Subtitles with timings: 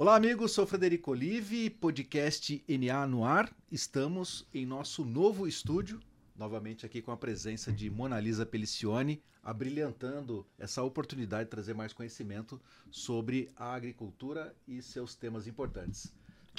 [0.00, 0.52] Olá, amigos.
[0.52, 3.54] Sou Frederico Olive, podcast NA no ar.
[3.70, 6.00] Estamos em nosso novo estúdio,
[6.34, 11.92] novamente aqui com a presença de Mona Lisa Pelicione, abrilhantando essa oportunidade de trazer mais
[11.92, 12.58] conhecimento
[12.90, 16.10] sobre a agricultura e seus temas importantes.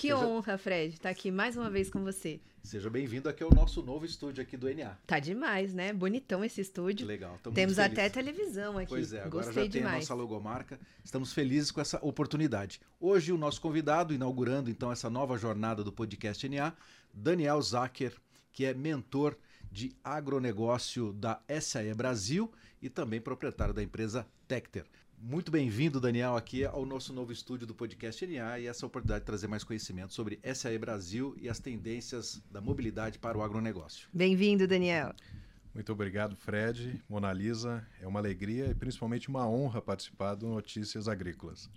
[0.01, 0.17] Que Seja...
[0.17, 2.41] honra, Fred, estar tá aqui mais uma vez com você.
[2.63, 4.97] Seja bem-vindo aqui ao nosso novo estúdio aqui do NA.
[5.05, 5.93] Tá demais, né?
[5.93, 7.05] Bonitão esse estúdio.
[7.05, 7.37] Legal.
[7.53, 8.89] Temos até televisão aqui.
[8.89, 9.93] Pois é, agora Gostei já tem demais.
[9.93, 10.79] a nossa logomarca.
[11.05, 12.81] Estamos felizes com essa oportunidade.
[12.99, 16.73] Hoje o nosso convidado, inaugurando então essa nova jornada do podcast NA,
[17.13, 18.15] Daniel Zacher,
[18.51, 19.37] que é mentor
[19.71, 24.85] de agronegócio da SAE Brasil e também proprietário da empresa Tecter.
[25.23, 29.27] Muito bem-vindo, Daniel, aqui ao nosso novo estúdio do podcast NA e essa oportunidade de
[29.27, 34.09] trazer mais conhecimento sobre SAE Brasil e as tendências da mobilidade para o agronegócio.
[34.11, 35.13] Bem-vindo, Daniel.
[35.75, 37.87] Muito obrigado, Fred, Mona Lisa.
[38.01, 41.69] É uma alegria e principalmente uma honra participar do Notícias Agrícolas.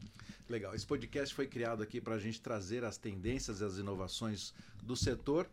[0.49, 0.75] Legal.
[0.75, 4.97] Esse podcast foi criado aqui para a gente trazer as tendências e as inovações do
[4.97, 5.47] setor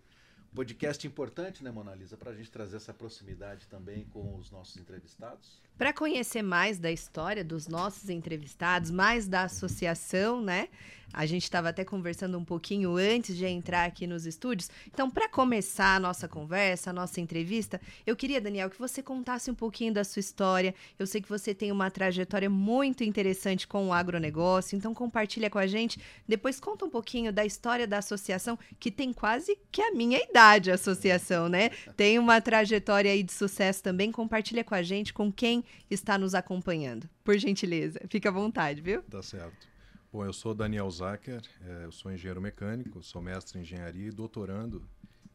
[0.54, 4.76] Podcast importante, né, Mona Lisa, para a gente trazer essa proximidade também com os nossos
[4.76, 5.62] entrevistados.
[5.78, 10.68] Para conhecer mais da história dos nossos entrevistados, mais da associação, né?
[11.14, 14.70] A gente estava até conversando um pouquinho antes de entrar aqui nos estúdios.
[14.88, 19.52] Então, para começar a nossa conversa, a nossa entrevista, eu queria, Daniel, que você contasse
[19.52, 20.74] um pouquinho da sua história.
[20.98, 25.60] Eu sei que você tem uma trajetória muito interessante com o agronegócio, então compartilha com
[25.60, 26.00] a gente.
[26.28, 30.72] Depois conta um pouquinho da história da associação, que tem quase que a minha idade,
[30.72, 31.72] a associação, né?
[31.98, 34.12] Tem uma trajetória aí de sucesso também.
[34.12, 37.10] Compartilha com a gente, com quem está nos acompanhando.
[37.24, 39.02] Por gentileza, fica à vontade, viu?
[39.04, 39.68] Tá certo.
[40.12, 44.12] Bom, eu sou Daniel Zacher, é, eu sou engenheiro mecânico, sou mestre em engenharia e
[44.12, 44.86] doutorando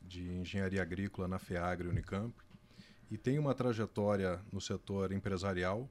[0.02, 2.34] de engenharia agrícola na FEAGRE Unicamp
[3.10, 5.88] e tenho uma trajetória no setor empresarial,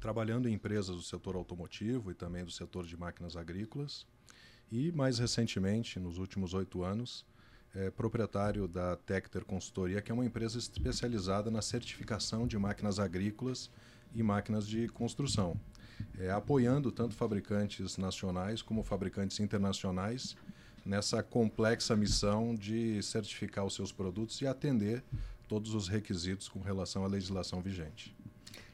[0.00, 4.06] trabalhando em empresas do setor automotivo e também do setor de máquinas agrícolas
[4.70, 7.26] e mais recentemente, nos últimos oito anos,
[7.74, 13.70] é proprietário da Tecter Consultoria, que é uma empresa especializada na certificação de máquinas agrícolas
[14.14, 15.58] e máquinas de construção
[16.18, 20.36] é, apoiando tanto fabricantes nacionais como fabricantes internacionais
[20.84, 25.02] nessa complexa missão de certificar os seus produtos e atender
[25.46, 28.16] todos os requisitos com relação à legislação vigente.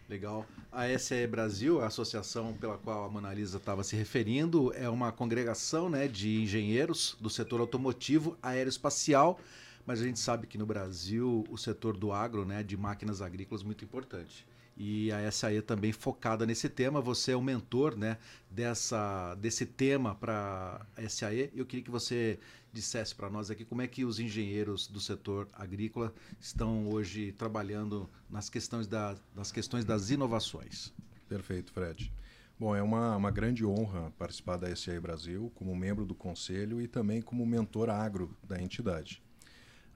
[0.09, 0.47] Legal.
[0.71, 5.11] A SE Brasil, a associação pela qual a Mona Lisa estava se referindo, é uma
[5.11, 9.41] congregação né, de engenheiros do setor automotivo, aeroespacial,
[9.85, 13.63] mas a gente sabe que no Brasil o setor do agro, né, de máquinas agrícolas,
[13.63, 17.01] é muito importante e a SAE também focada nesse tema.
[17.01, 18.19] Você é o mentor né,
[18.51, 21.51] dessa, desse tema para a SAE.
[21.55, 22.39] Eu queria que você
[22.73, 28.09] dissesse para nós aqui como é que os engenheiros do setor agrícola estão hoje trabalhando
[28.29, 30.93] nas questões, da, nas questões das inovações.
[31.27, 32.13] Perfeito, Fred.
[32.59, 36.87] Bom, é uma, uma grande honra participar da SAE Brasil como membro do conselho e
[36.87, 39.23] também como mentor agro da entidade.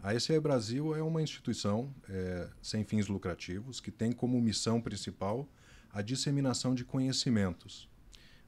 [0.02, 5.46] A SE Brasil é uma instituição é, sem fins lucrativos que tem como missão principal
[5.92, 7.88] a disseminação de conhecimentos.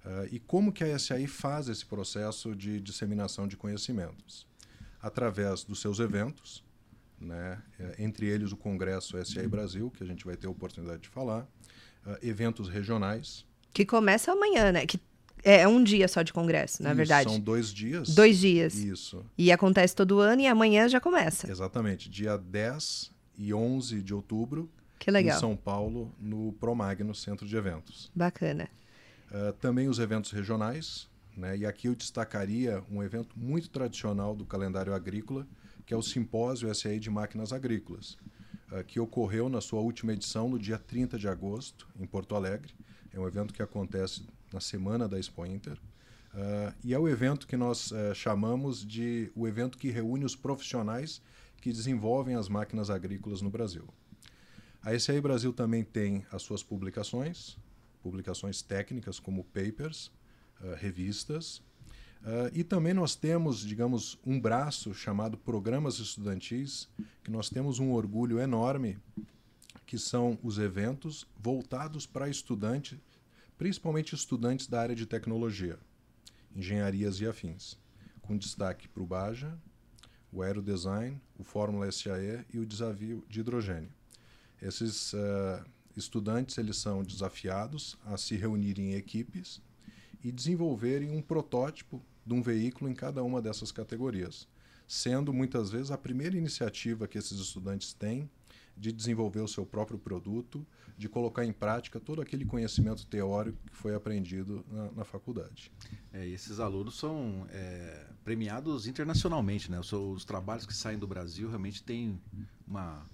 [0.05, 4.47] Uh, e como que a SAI faz esse processo de disseminação de conhecimentos?
[5.01, 6.65] Através dos seus eventos,
[7.21, 11.03] né, é, entre eles o Congresso SAI Brasil, que a gente vai ter a oportunidade
[11.03, 11.43] de falar,
[12.07, 13.45] uh, eventos regionais.
[13.73, 14.87] Que começa amanhã, né?
[14.87, 14.99] Que
[15.43, 17.31] é, é um dia só de congresso, na Isso, verdade.
[17.31, 18.15] São dois dias.
[18.15, 18.75] Dois dias.
[18.75, 19.25] Isso.
[19.37, 21.51] E acontece todo ano e amanhã já começa.
[21.51, 22.09] Exatamente.
[22.09, 24.71] Dia 10 e 11 de outubro.
[24.99, 25.37] Que legal.
[25.37, 28.11] Em São Paulo, no Promagno Centro de Eventos.
[28.15, 28.69] Bacana.
[29.31, 31.09] Uh, também os eventos regionais.
[31.37, 31.59] Né?
[31.59, 35.47] E aqui eu destacaria um evento muito tradicional do calendário agrícola,
[35.85, 38.17] que é o Simpósio SAI de Máquinas Agrícolas,
[38.71, 42.73] uh, que ocorreu na sua última edição no dia 30 de agosto, em Porto Alegre.
[43.13, 45.79] É um evento que acontece na semana da Expo Inter.
[46.35, 50.35] Uh, e é o evento que nós uh, chamamos de o evento que reúne os
[50.35, 51.21] profissionais
[51.61, 53.87] que desenvolvem as máquinas agrícolas no Brasil.
[54.83, 57.57] A SAI Brasil também tem as suas publicações,
[58.03, 60.11] publicações técnicas como papers,
[60.61, 61.63] uh, revistas,
[62.53, 66.89] e também nós temos, digamos, um braço chamado Programas Estudantis,
[67.25, 68.97] que nós temos um orgulho enorme,
[69.85, 73.03] que são os eventos voltados para estudante
[73.59, 75.79] principalmente estudantes da área de tecnologia,
[76.55, 77.79] engenharias e afins,
[78.21, 79.57] com destaque para o Baja,
[80.33, 83.91] o Aerodesign, o Fórmula SAE e o Desafio de Hidrogênio.
[84.61, 85.65] Esses uh,
[85.97, 89.61] estudantes eles são desafiados a se reunirem em equipes
[90.25, 94.49] e desenvolverem um protótipo de um veículo em cada uma dessas categorias,
[94.87, 98.31] sendo muitas vezes a primeira iniciativa que esses estudantes têm
[98.77, 100.67] de desenvolver o seu próprio produto,
[100.97, 105.73] de colocar em prática todo aquele conhecimento teórico que foi aprendido na, na faculdade.
[106.13, 109.81] É, esses alunos são é, premiados internacionalmente, né?
[109.81, 112.21] Os, os, trabalhos que saem do Brasil realmente têm
[112.67, 113.07] uma,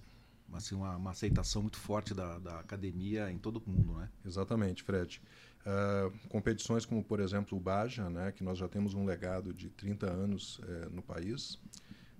[0.52, 4.08] assim, uma, uma aceitação muito forte da, da, academia em todo o mundo, né?
[4.24, 5.20] Exatamente, Fred.
[5.60, 9.68] Uh, competições como, por exemplo, o Baja, né, que nós já temos um legado de
[9.68, 11.58] 30 anos é, no país.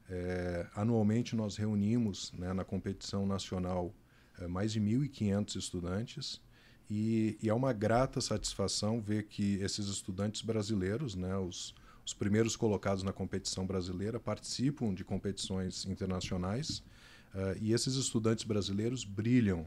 [0.09, 3.95] É, anualmente nós reunimos né, na competição nacional
[4.39, 6.41] é, mais de 1.500 estudantes
[6.89, 11.75] e, e, é uma grata satisfação ver que esses estudantes brasileiros, né, os,
[12.07, 16.79] os primeiros colocados na competição brasileira, participam de competições internacionais
[17.35, 19.67] uh, e esses estudantes brasileiros brilham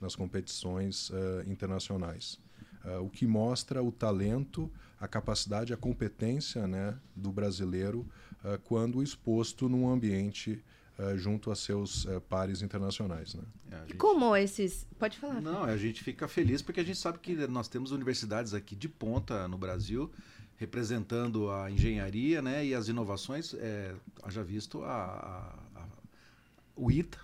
[0.00, 1.14] nas competições uh,
[1.46, 2.40] internacionais.
[2.82, 8.06] Uh, o que mostra o talento, a capacidade, a competência né, do brasileiro
[8.44, 10.62] uh, quando exposto num ambiente
[10.98, 13.34] uh, junto a seus pares internacionais.
[13.34, 13.42] Né?
[13.70, 13.90] É, gente...
[13.92, 14.86] E como esses.
[14.98, 15.40] Pode falar.
[15.40, 18.88] Não, a gente fica feliz porque a gente sabe que nós temos universidades aqui de
[18.88, 20.10] ponta no Brasil
[20.56, 23.54] representando a engenharia né, e as inovações.
[23.54, 25.86] É, haja visto a, a, a,
[26.76, 27.18] o ITA,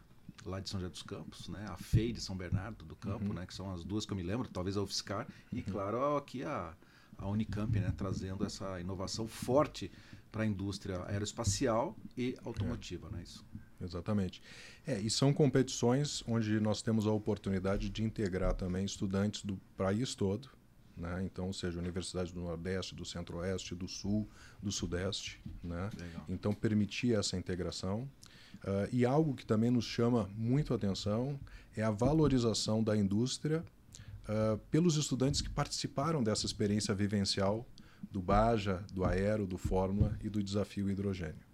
[0.45, 1.65] lá de São José dos Campos, né?
[1.69, 3.35] A FEI de São Bernardo do Campo, uhum.
[3.35, 3.47] né?
[3.47, 5.65] Que são as duas que eu me lembro, talvez a UFSCar e uhum.
[5.71, 6.75] claro aqui a,
[7.21, 7.93] a Unicamp, né?
[7.97, 9.91] Trazendo essa inovação forte
[10.31, 13.17] para a indústria aeroespacial e automotiva, é.
[13.17, 13.23] né?
[13.23, 13.45] Isso.
[13.81, 14.43] Exatamente.
[14.87, 20.15] É, e são competições onde nós temos a oportunidade de integrar também estudantes do país
[20.15, 20.51] todo,
[20.97, 21.23] né?
[21.25, 24.29] Então, ou seja, Universidade do Nordeste, do Centro-Oeste, do Sul,
[24.63, 25.91] do Sudeste, né?
[26.29, 28.09] Então, permitir essa integração
[28.61, 31.41] Uh, e algo que também nos chama muito atenção
[31.75, 33.65] é a valorização da indústria
[34.29, 37.67] uh, pelos estudantes que participaram dessa experiência vivencial
[38.11, 41.51] do Baja, do Aero, do Fórmula e do Desafio Hidrogênio.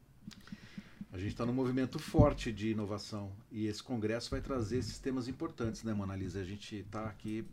[1.13, 5.29] A gente está num movimento forte de inovação e esse congresso vai trazer esses temas
[5.29, 6.41] importantes, né, Monalisa?
[6.41, 7.45] A gente está aqui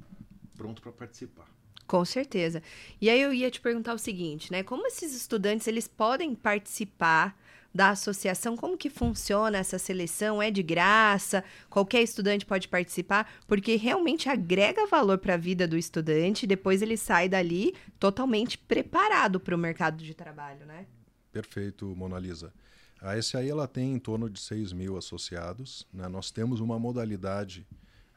[0.56, 1.48] pronto para participar.
[1.88, 2.62] Com certeza.
[3.00, 4.64] E aí eu ia te perguntar o seguinte, né?
[4.64, 7.38] Como esses estudantes eles podem participar
[7.74, 10.42] da associação, como que funciona essa seleção?
[10.42, 11.44] É de graça?
[11.70, 13.32] Qualquer estudante pode participar?
[13.48, 19.40] Porque realmente agrega valor para a vida do estudante, depois ele sai dali totalmente preparado
[19.40, 20.86] para o mercado de trabalho, né?
[21.32, 22.54] Perfeito, Mona Lisa.
[23.02, 25.86] A SAI ela tem em torno de 6 mil associados.
[25.92, 26.08] Né?
[26.08, 27.68] Nós temos uma modalidade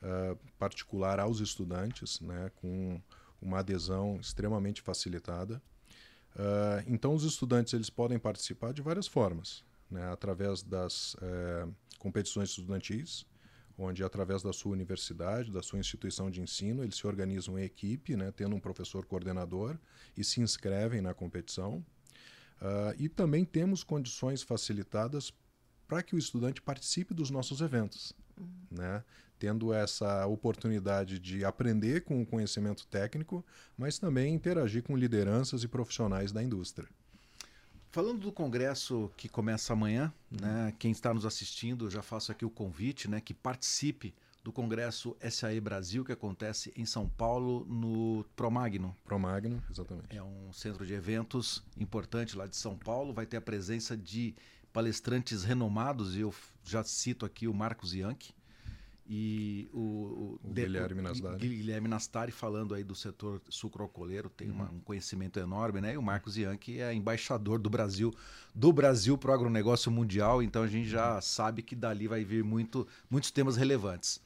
[0.01, 2.53] uh, particular aos estudantes, né?
[2.57, 3.01] com
[3.43, 5.61] uma adesão extremamente facilitada.
[6.37, 10.07] Uh, então, os estudantes eles podem participar de várias formas, né?
[10.13, 13.25] através das uh, competições estudantis,
[13.79, 18.17] onde através da sua universidade, da sua instituição de ensino, eles se organizam em equipe,
[18.17, 18.31] né?
[18.31, 19.79] tendo um professor coordenador
[20.15, 21.85] e se inscrevem na competição.
[22.61, 25.33] Uh, e também temos condições facilitadas
[25.89, 28.13] para que o estudante participe dos nossos eventos.
[28.39, 28.49] Uhum.
[28.71, 29.03] Né?
[29.39, 33.45] Tendo essa oportunidade de aprender com o conhecimento técnico,
[33.77, 36.89] mas também interagir com lideranças e profissionais da indústria.
[37.91, 40.47] Falando do congresso que começa amanhã, uhum.
[40.47, 44.15] né, quem está nos assistindo, já faço aqui o convite, né, que participe
[44.47, 48.97] do congresso SAE Brasil que acontece em São Paulo no Promagno.
[49.05, 50.17] Promagno, exatamente.
[50.17, 54.37] É um centro de eventos importante lá de São Paulo, vai ter a presença de
[54.73, 58.35] palestrantes renomados e eu já cito aqui o Marcos Yankee,
[59.09, 61.49] e o, o, o Guilherme Nastari.
[61.49, 64.77] Guilherme Nastari falando aí do setor sucroalcooleiro, tem uma, uhum.
[64.77, 65.95] um conhecimento enorme, né?
[65.95, 68.13] E o Marcos Yankee é embaixador do Brasil,
[68.55, 72.43] do Brasil para o agronegócio mundial, então a gente já sabe que dali vai vir
[72.43, 74.21] muito, muitos temas relevantes.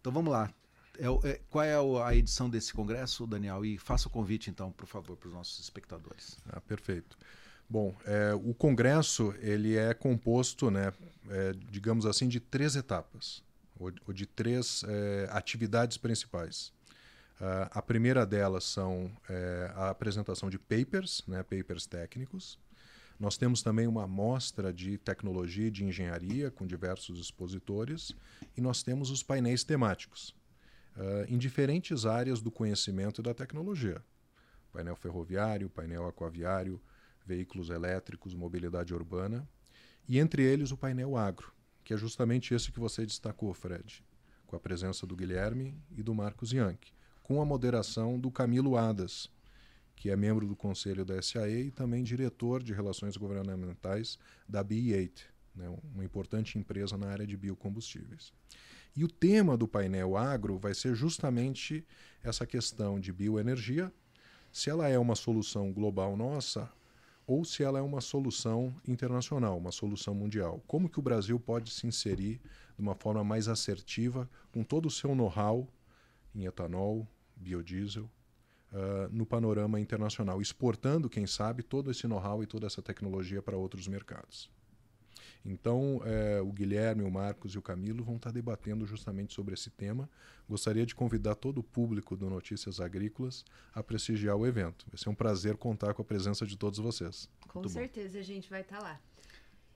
[0.00, 0.52] Então vamos lá.
[0.98, 3.64] É, é, qual é a edição desse congresso, Daniel?
[3.64, 6.38] E faça o convite, então, por favor, para os nossos espectadores.
[6.48, 7.16] Ah, perfeito.
[7.68, 10.92] Bom, é, o congresso ele é composto, né,
[11.28, 13.42] é, digamos assim, de três etapas
[13.80, 16.72] ou, de três é, atividades principais.
[17.40, 22.58] Uh, a primeira delas são é, a apresentação de papers, né, papers técnicos.
[23.18, 28.12] Nós temos também uma amostra de tecnologia e de engenharia com diversos expositores
[28.54, 30.34] e nós temos os painéis temáticos
[30.96, 34.02] uh, em diferentes áreas do conhecimento e da tecnologia.
[34.70, 36.80] Painel ferroviário, painel aquaviário,
[37.24, 39.48] veículos elétricos, mobilidade urbana
[40.06, 41.52] e entre eles o painel agro,
[41.90, 44.04] que é justamente esse que você destacou, Fred,
[44.46, 49.28] com a presença do Guilherme e do Marcos Yankee, com a moderação do Camilo Adas,
[49.96, 55.22] que é membro do conselho da SAE e também diretor de relações governamentais da BE8,
[55.52, 58.32] né, uma importante empresa na área de biocombustíveis.
[58.94, 61.84] E o tema do painel agro vai ser justamente
[62.22, 63.92] essa questão de bioenergia,
[64.52, 66.70] se ela é uma solução global nossa
[67.30, 70.60] ou se ela é uma solução internacional, uma solução mundial.
[70.66, 72.40] Como que o Brasil pode se inserir
[72.74, 75.68] de uma forma mais assertiva, com todo o seu know-how
[76.34, 77.06] em etanol,
[77.36, 78.10] biodiesel,
[78.72, 83.56] uh, no panorama internacional, exportando, quem sabe, todo esse know-how e toda essa tecnologia para
[83.56, 84.50] outros mercados.
[85.44, 89.70] Então, é, o Guilherme, o Marcos e o Camilo vão estar debatendo justamente sobre esse
[89.70, 90.08] tema.
[90.48, 93.44] Gostaria de convidar todo o público do Notícias Agrícolas
[93.74, 94.86] a prestigiar o evento.
[94.90, 97.28] Vai ser um prazer contar com a presença de todos vocês.
[97.48, 98.20] Com Muito certeza bom.
[98.20, 99.00] a gente vai estar lá.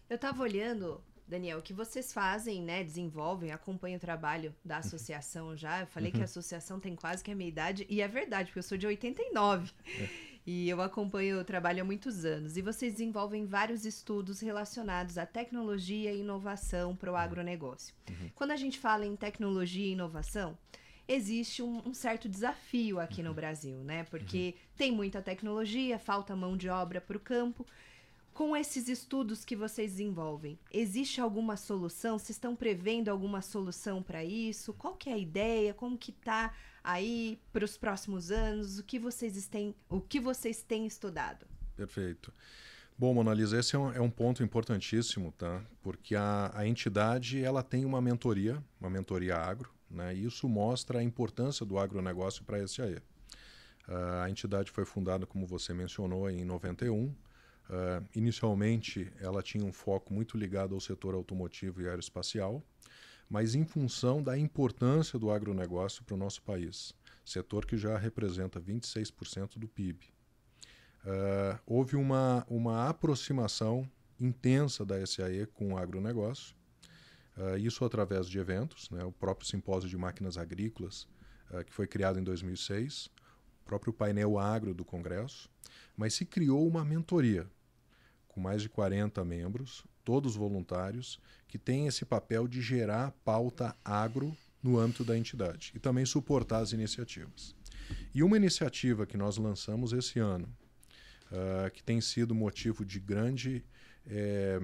[0.09, 2.85] Eu estava olhando Daniel, o que vocês fazem, né?
[2.85, 5.80] Desenvolvem, acompanham o trabalho da associação já.
[5.80, 6.25] Eu falei que a uhum.
[6.25, 9.73] associação tem quase que a minha idade, e é verdade, porque eu sou de 89.
[9.99, 10.34] É.
[10.46, 12.56] E eu acompanho o trabalho há muitos anos.
[12.56, 17.20] E vocês desenvolvem vários estudos relacionados à tecnologia e inovação para o uhum.
[17.20, 17.94] agronegócio.
[18.08, 18.30] Uhum.
[18.34, 20.56] Quando a gente fala em tecnologia e inovação,
[21.08, 23.34] existe um, um certo desafio aqui no uhum.
[23.34, 24.04] Brasil, né?
[24.04, 24.62] Porque uhum.
[24.76, 27.66] tem muita tecnologia, falta mão de obra para o campo.
[28.34, 32.18] Com esses estudos que vocês desenvolvem, existe alguma solução?
[32.18, 34.74] Vocês estão prevendo alguma solução para isso?
[34.74, 35.72] Qual que é a ideia?
[35.72, 36.52] Como que tá
[36.85, 38.79] aí para os próximos anos?
[38.79, 41.47] O que vocês têm, o que vocês têm estudado?
[41.75, 42.33] Perfeito.
[42.97, 45.61] Bom, Monalisa, esse é um, é um ponto importantíssimo, tá?
[45.83, 50.14] Porque a, a entidade ela tem uma mentoria, uma mentoria agro, né?
[50.14, 52.99] E isso mostra a importância do agronegócio para a SAE.
[53.88, 57.12] Uh, a entidade foi fundada, como você mencionou, em 91
[57.64, 62.62] Uh, inicialmente, ela tinha um foco muito ligado ao setor automotivo e aeroespacial,
[63.28, 68.61] mas em função da importância do agronegócio para o nosso país, setor que já representa
[68.61, 70.07] 26% do PIB.
[71.04, 73.88] Uh, ah, houve uma, uma aproximação
[74.19, 76.54] intensa da SAE com o agronegócio,
[77.37, 81.07] uh, isso através de eventos, né, o próprio Simpósio de Máquinas Agrícolas,
[81.66, 85.49] que foi criado em 2006, o próprio painel agro do Congresso,
[85.97, 87.47] mas se criou uma mentoria
[88.26, 91.18] com mais de 40 membros, todos voluntários,
[91.49, 96.58] que tem esse papel de gerar pauta agro no âmbito da entidade e também suportar
[96.58, 97.54] as iniciativas.
[98.14, 100.49] E uma iniciativa que nós lançamos esse ano,
[101.30, 103.64] uh, que tem sido motivo de grande
[104.06, 104.61] é,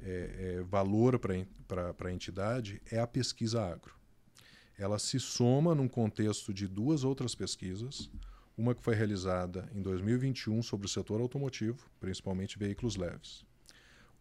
[0.00, 3.94] é, é, valor para a entidade, é a pesquisa agro.
[4.78, 8.10] Ela se soma num contexto de duas outras pesquisas,
[8.56, 13.44] uma que foi realizada em 2021 sobre o setor automotivo, principalmente veículos leves.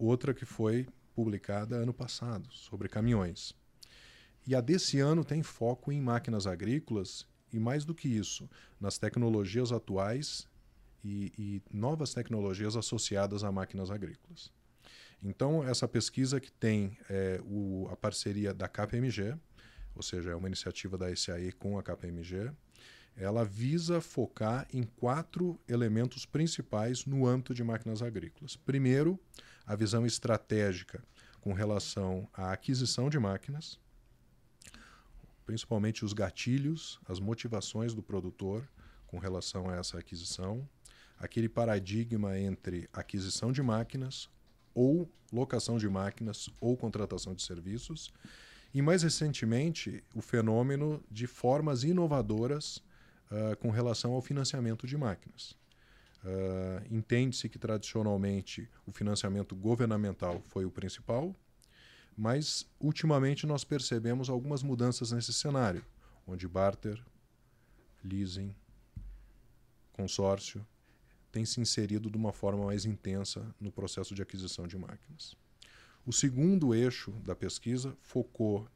[0.04, 3.54] Outra que foi publicada ano passado, sobre caminhões.
[4.48, 8.98] E a desse ano tem foco em máquinas agrícolas e, mais do que isso, nas
[8.98, 10.48] tecnologias atuais
[11.04, 14.52] e, e novas tecnologias associadas a máquinas agrícolas.
[15.22, 19.38] Então, essa pesquisa que tem é, o, a parceria da KPMG,
[19.94, 22.52] ou seja, é uma iniciativa da SAE com a KPMG,
[23.16, 28.56] ela visa focar em quatro elementos principais no âmbito de máquinas agrícolas.
[28.56, 29.20] Primeiro,
[29.66, 31.04] a visão estratégica
[31.40, 33.80] com relação à aquisição de máquinas,
[35.46, 38.68] principalmente os gatilhos, as motivações do produtor
[39.08, 40.68] com relação a essa aquisição,
[41.20, 44.30] aquele paradigma entre aquisição de máquinas
[44.74, 48.12] ou locação de máquinas ou contratação de serviços,
[48.74, 55.56] e mais recentemente o fenômeno de formas inovadoras uh, com relação ao financiamento de máquinas.
[56.24, 61.36] Uh, Entende-se que tradicionalmente o financiamento governamental foi o principal,
[62.16, 65.84] mas ultimamente nós percebemos algumas mudanças nesse cenário,
[66.28, 67.04] onde barter,
[68.04, 68.56] leasing,
[69.94, 70.66] consórcio
[71.32, 75.36] tem se inserido de uma forma mais intensa no processo de aquisição de máquinas.
[76.06, 78.68] O segundo eixo da pesquisa focou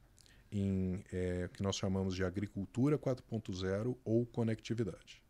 [0.52, 5.25] em é, que nós chamamos de agricultura 4.0 ou conectividade.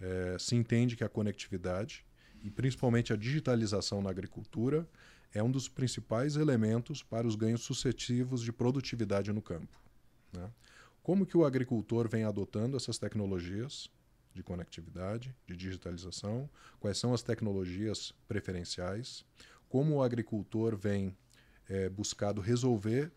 [0.00, 2.04] É, se entende que a conectividade
[2.42, 4.88] e principalmente a digitalização na agricultura
[5.32, 9.78] é um dos principais elementos para os ganhos sucessivos de produtividade no campo.
[10.32, 10.50] Né?
[11.02, 13.90] Como que o agricultor vem adotando essas tecnologias
[14.34, 16.48] de conectividade, de digitalização?
[16.78, 19.24] Quais são as tecnologias preferenciais?
[19.68, 21.16] Como o agricultor vem
[21.68, 23.10] é, buscado resolver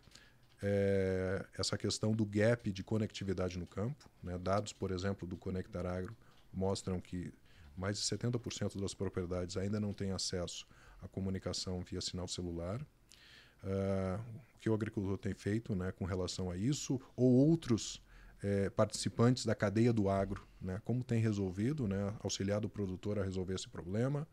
[0.62, 4.08] é, essa questão do gap de conectividade no campo.
[4.22, 4.38] Né?
[4.38, 6.16] Dados, por exemplo, do Conectar Agro
[6.52, 7.32] mostram que
[7.76, 10.66] mais de 70% das propriedades ainda não têm acesso
[11.00, 12.80] à comunicação via sinal celular.
[13.62, 14.20] Uh,
[14.54, 18.02] o que o agricultor tem feito né, com relação a isso, ou outros
[18.42, 23.22] é, participantes da cadeia do agro, né, como tem resolvido, né, auxiliado o produtor a
[23.22, 24.26] resolver esse problema.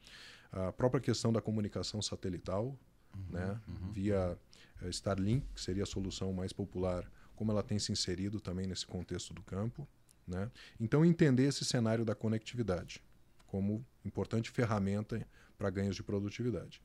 [0.51, 2.75] A própria questão da comunicação satelital,
[3.15, 3.91] uhum, né, uhum.
[3.91, 4.37] via
[4.81, 8.85] é, Starlink, que seria a solução mais popular, como ela tem se inserido também nesse
[8.85, 9.87] contexto do campo.
[10.29, 10.49] Né?
[10.79, 13.01] Então, entender esse cenário da conectividade
[13.47, 15.25] como importante ferramenta
[15.57, 16.81] para ganhos de produtividade.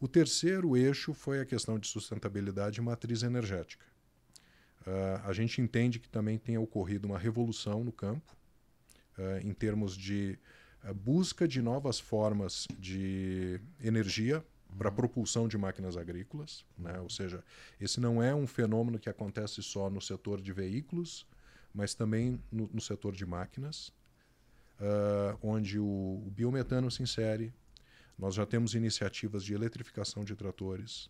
[0.00, 3.84] O terceiro eixo foi a questão de sustentabilidade e matriz energética.
[4.80, 8.36] Uh, a gente entende que também tenha ocorrido uma revolução no campo,
[9.16, 10.38] uh, em termos de
[10.84, 14.44] uh, busca de novas formas de energia
[14.76, 16.64] para propulsão de máquinas agrícolas.
[16.76, 16.98] Né?
[17.00, 17.42] Ou seja,
[17.80, 21.26] esse não é um fenômeno que acontece só no setor de veículos,
[21.78, 23.92] mas também no, no setor de máquinas,
[25.42, 25.84] onde o,
[26.26, 27.52] o biometano se insere,
[28.18, 31.08] nós já temos iniciativas de eletrificação de tratores.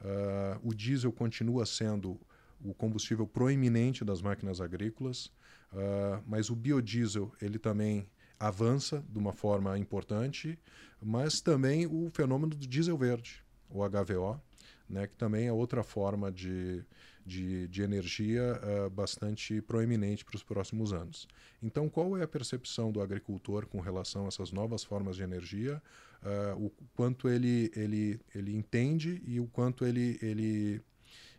[0.00, 2.18] Uh, o diesel continua sendo
[2.64, 9.34] o combustível proeminente das máquinas agrícolas, uh, mas o biodiesel ele também avança de uma
[9.34, 10.58] forma importante,
[11.02, 14.40] mas também o fenômeno do diesel verde, o HVO,
[14.88, 16.82] né, que também é outra forma de,
[17.30, 21.28] de, de energia uh, bastante proeminente para os próximos anos.
[21.62, 25.80] Então, qual é a percepção do agricultor com relação a essas novas formas de energia?
[26.22, 30.82] Uh, o quanto ele, ele, ele entende e o quanto ele, ele,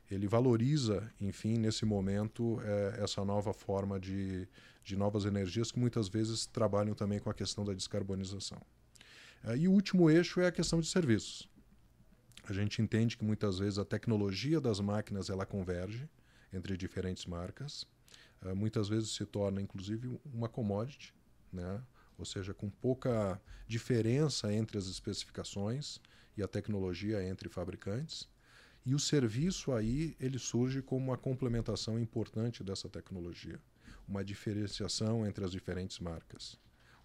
[0.09, 2.61] ele valoriza, enfim, nesse momento, uh,
[3.03, 4.47] essa nova forma de,
[4.85, 8.61] de novas energias que muitas vezes trabalham também com a questão da descarbonização.
[9.57, 11.49] E o último eixo é a questão de serviços.
[12.43, 16.09] A gente entende que muitas vezes a tecnologia das máquinas ela converge
[16.51, 17.83] entre diferentes marcas.
[18.41, 21.13] Uh, muitas vezes se torna, inclusive, uma commodity,
[21.53, 21.81] né?
[22.17, 25.99] ou seja, com pouca diferença entre as especificações
[26.37, 28.29] e a tecnologia entre fabricantes.
[28.85, 33.59] E o serviço aí ele surge como uma complementação importante dessa tecnologia,
[34.07, 36.57] uma diferenciação entre as diferentes marcas,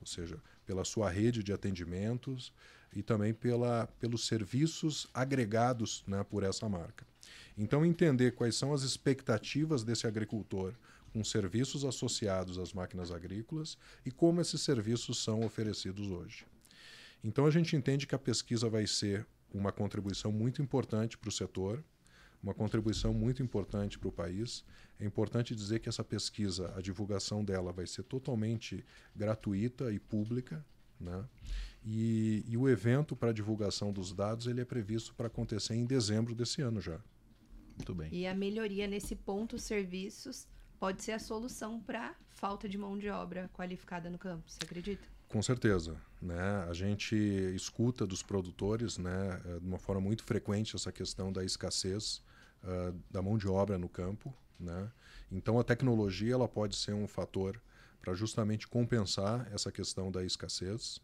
[0.06, 2.52] ou seja, pela sua rede de atendimentos
[2.94, 7.04] e também pela, pelos serviços agregados né, por essa marca.
[7.58, 10.72] Então, entender quais são as expectativas desse agricultor
[11.12, 16.46] com serviços associados às máquinas agrícolas e como esses serviços são oferecidos hoje.
[17.24, 21.32] Então, a gente entende que a pesquisa vai ser uma contribuição muito importante para o
[21.32, 21.82] setor,
[22.46, 24.64] uma contribuição muito importante para o país.
[25.00, 28.84] É importante dizer que essa pesquisa, a divulgação dela vai ser totalmente
[29.16, 30.64] gratuita e pública.
[31.00, 31.24] Né?
[31.84, 36.36] E, e o evento para divulgação dos dados ele é previsto para acontecer em dezembro
[36.36, 37.00] desse ano já.
[37.76, 38.08] Muito bem.
[38.12, 40.46] E a melhoria nesse ponto serviços
[40.78, 45.06] pode ser a solução para falta de mão de obra qualificada no campo, você acredita?
[45.28, 46.64] Com certeza, né?
[46.68, 47.16] A gente
[47.56, 52.22] escuta dos produtores, né, eh, de uma forma muito frequente essa questão da escassez
[52.66, 54.90] uh, da mão de obra no campo, né?
[55.30, 57.60] Então a tecnologia ela pode ser um fator
[58.00, 61.00] para justamente compensar essa questão da escassez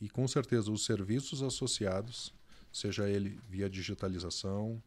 [0.00, 2.32] e com certeza os serviços associados,
[2.72, 4.82] seja ele via digitalização,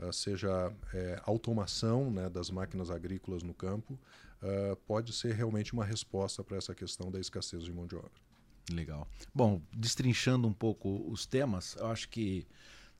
[0.00, 3.98] uh, seja é, automação né, das máquinas agrícolas no campo,
[4.42, 8.26] uh, pode ser realmente uma resposta para essa questão da escassez de mão de obra.
[8.70, 9.08] Legal.
[9.32, 12.46] Bom, destrinchando um pouco os temas, eu acho que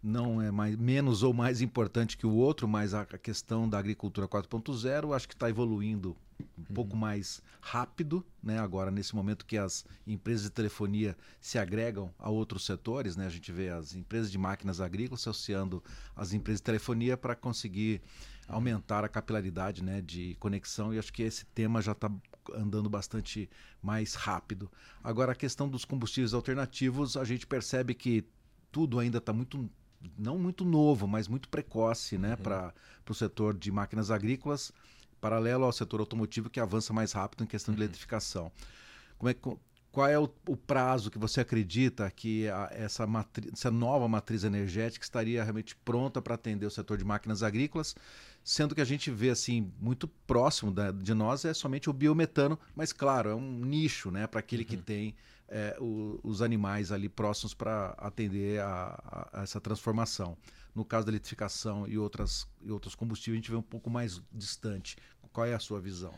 [0.06, 4.28] não é mais, menos ou mais importante que o outro, mas a, questão da agricultura
[4.28, 6.74] 4.0 acho que está evoluindo um uhum.
[6.74, 8.58] pouco mais rápido, né?
[8.60, 13.26] Agora nesse momento que as empresas de telefonia se agregam a outros setores, né?
[13.26, 15.82] A gente vê as empresas de máquinas agrícolas associando
[16.14, 18.00] as empresas de telefonia para conseguir
[18.46, 20.00] aumentar a capilaridade, né?
[20.00, 22.08] De conexão e acho que esse tema já está
[22.54, 23.50] andando bastante
[23.82, 24.70] mais rápido.
[25.02, 28.24] Agora a questão dos combustíveis alternativos, a gente percebe que
[28.70, 29.68] tudo ainda está muito
[30.18, 32.36] não muito novo, mas muito precoce né, uhum.
[32.36, 32.74] para
[33.08, 34.72] o setor de máquinas agrícolas,
[35.20, 37.76] paralelo ao setor automotivo que avança mais rápido em questão uhum.
[37.76, 38.52] de eletrificação.
[39.18, 39.34] Como é,
[39.96, 44.44] qual é o, o, prazo que você acredita que a, essa, matriz, essa nova matriz
[44.44, 47.96] energética estaria realmente pronta para atender o setor de máquinas agrícolas,
[48.44, 52.58] sendo que a gente vê assim muito próximo da, de nós é somente o biometano,
[52.74, 54.68] mas claro, é um nicho né, para aquele uhum.
[54.68, 55.14] que tem
[55.48, 60.36] é, o, os animais ali próximos para atender a, a, essa transformação.
[60.74, 64.20] No caso da eletrificação e, outras, e outros combustíveis, a gente vê um pouco mais
[64.32, 64.96] distante.
[65.32, 66.14] Qual é a sua visão?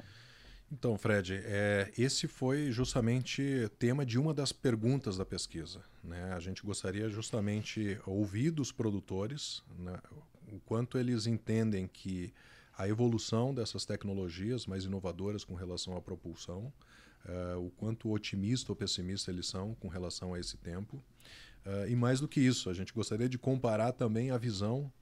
[0.71, 5.81] Então, Fred, é, esse foi justamente tema de uma das perguntas da pesquisa.
[6.05, 6.33] Né?
[6.35, 9.99] A gente gostaria justamente ouvir dos produtores né,
[10.53, 12.33] o quanto eles entendem que
[12.77, 16.73] a evolução dessas tecnologias mais inovadoras com relação à propulsão
[17.29, 21.03] uh, o quanto otimista ou pessimista eles são com relação a esse tempo.
[21.65, 24.93] Uh, e mais do que isso, a gente gostaria de comparar também a visão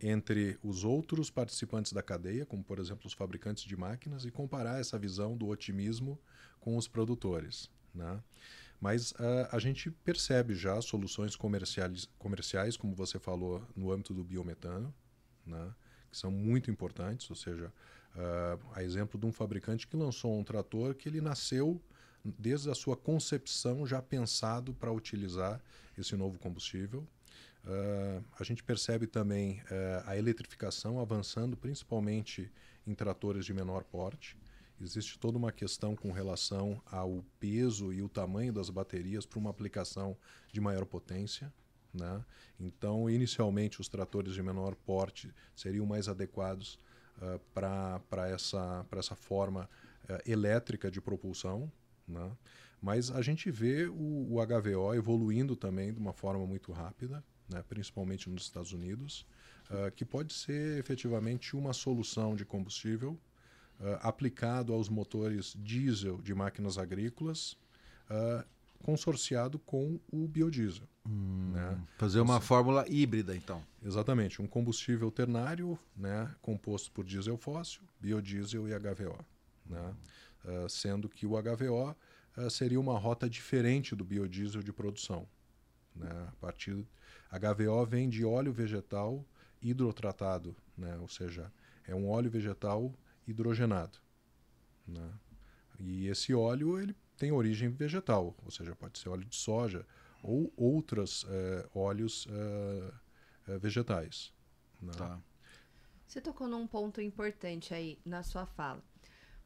[0.00, 4.80] entre os outros participantes da cadeia, como por exemplo os fabricantes de máquinas, e comparar
[4.80, 6.18] essa visão do otimismo
[6.60, 7.70] com os produtores.
[7.94, 8.22] Né?
[8.80, 14.22] Mas uh, a gente percebe já soluções comerciais, comerciais, como você falou, no âmbito do
[14.22, 14.92] biometano,
[15.46, 15.74] né?
[16.10, 17.72] que são muito importantes, ou seja,
[18.16, 21.78] Uh, a exemplo de um fabricante que lançou um trator que ele nasceu
[22.24, 25.60] desde a sua concepção já pensado para utilizar
[25.98, 27.06] esse novo combustível.
[27.62, 32.50] Uh, a gente percebe também uh, a eletrificação avançando, principalmente
[32.86, 34.34] em tratores de menor porte.
[34.80, 39.50] Existe toda uma questão com relação ao peso e o tamanho das baterias para uma
[39.50, 40.16] aplicação
[40.52, 41.52] de maior potência.
[41.92, 42.24] Né?
[42.60, 46.78] Então, inicialmente, os tratores de menor porte seriam mais adequados
[47.18, 49.68] uh, para essa, essa forma
[50.24, 51.70] elétrica de propulsão.
[52.06, 52.30] Né?
[52.80, 57.62] Mas a gente vê o, o HVO evoluindo também de uma forma muito rápida né,
[57.68, 59.26] principalmente nos Estados Unidos,
[59.70, 63.18] uh, que pode ser efetivamente uma solução de combustível
[63.80, 67.52] uh, aplicado aos motores diesel de máquinas agrícolas,
[68.10, 68.44] uh,
[68.82, 70.86] consorciado com o biodiesel.
[71.08, 71.80] Hum, né?
[71.98, 73.62] Fazer uma Você, fórmula híbrida, então.
[73.84, 79.24] Exatamente, um combustível ternário, né, composto por diesel fóssil, biodiesel e HVO.
[79.68, 79.94] Né?
[80.68, 81.96] sendo que o HVO
[82.50, 85.26] seria uma rota diferente do biodiesel de produção.
[85.94, 86.10] Né?
[86.28, 86.86] A partir
[87.30, 89.24] HVO vem de óleo vegetal
[89.60, 90.96] hidrotratado, né?
[90.98, 91.52] ou seja,
[91.86, 92.94] é um óleo vegetal
[93.26, 93.98] hidrogenado.
[94.86, 95.10] Né?
[95.80, 99.86] E esse óleo ele tem origem vegetal, ou seja, pode ser óleo de soja
[100.22, 102.26] ou outros é, óleos
[103.48, 104.32] é, vegetais.
[104.80, 104.92] Né?
[104.92, 105.20] Tá.
[106.06, 108.82] Você tocou num ponto importante aí na sua fala.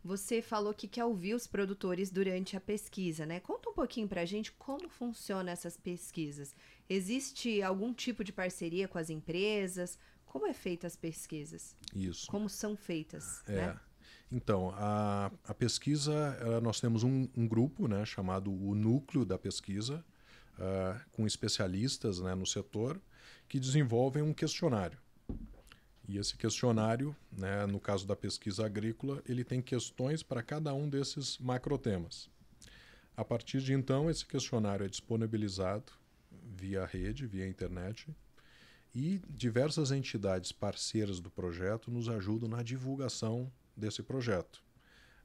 [0.02, 3.38] Você falou que quer ouvir os produtores durante a pesquisa, né?
[3.38, 6.54] Conta um pouquinho pra gente como funcionam essas pesquisas.
[6.88, 9.98] Existe algum tipo de parceria com as empresas?
[10.24, 11.76] Como é feita as pesquisas?
[11.94, 12.26] Isso.
[12.28, 13.42] Como são feitas?
[13.46, 13.52] É.
[13.52, 13.80] Né?
[14.32, 20.04] Então, a, a pesquisa, nós temos um, um, grupo né, chamado o Núcleo da Pesquisa,
[20.60, 23.00] uh, com especialistas né, no setor,
[23.48, 24.98] que desenvolvem um questionário.
[26.06, 30.88] E esse questionário, né, no caso da pesquisa agrícola, ele tem questões para cada um
[30.88, 32.28] desses macrotemas.
[33.16, 35.92] A partir de então, esse questionário é disponibilizado
[36.56, 38.08] via rede, via internet,
[38.94, 44.62] e diversas entidades parceiras do projeto nos ajudam na divulgação desse projeto.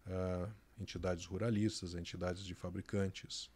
[0.07, 3.49] Uh, entidades ruralistas, entidades de fabricantes,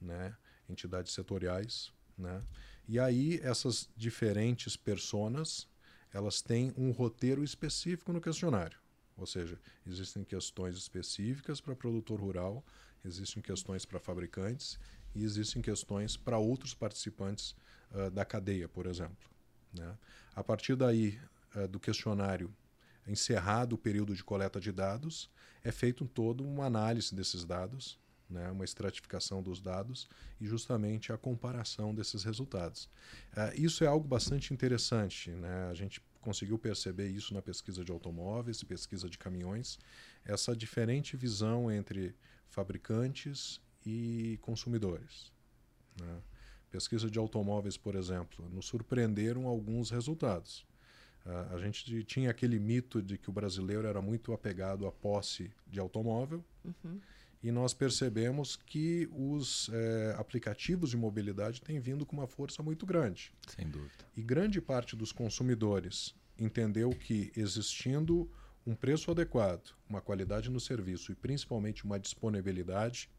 [0.00, 0.34] né,
[0.68, 1.92] entidades setoriais.
[2.16, 2.42] Né?
[2.88, 5.68] E aí essas diferentes personas
[6.12, 8.78] elas têm um roteiro específico no questionário.
[9.16, 12.64] Ou seja, existem questões específicas para produtor rural,
[13.04, 14.78] existem questões para fabricantes
[15.14, 17.54] e existem questões para outros participantes
[17.92, 19.30] uh, da cadeia, por exemplo.
[19.72, 19.96] Né?
[20.34, 21.18] A partir daí,
[21.54, 22.54] uh, do questionário
[23.06, 25.30] encerrado o período de coleta de dados,
[25.64, 30.08] é feito todo uma análise desses dados, né, uma estratificação dos dados
[30.40, 32.88] e justamente a comparação desses resultados.
[33.32, 35.30] Uh, isso é algo bastante interessante.
[35.30, 35.68] Né?
[35.70, 39.78] A gente conseguiu perceber isso na pesquisa de automóveis, pesquisa de caminhões,
[40.24, 42.14] essa diferente visão entre
[42.48, 45.30] fabricantes e consumidores.
[46.00, 46.22] Né?
[46.70, 50.64] Pesquisa de automóveis, por exemplo, nos surpreenderam alguns resultados.
[51.24, 55.78] A gente tinha aquele mito de que o brasileiro era muito apegado à posse de
[55.78, 56.44] automóvel.
[56.64, 57.00] Uhum
[57.42, 62.86] e nós percebemos que os é, aplicativos de mobilidade têm vindo com uma força muito
[62.86, 63.32] grande.
[63.48, 64.04] Sem dúvida.
[64.16, 68.30] E grande parte dos consumidores entendeu que existindo
[68.64, 73.10] um preço adequado, uma qualidade no serviço e principalmente uma disponibilidade,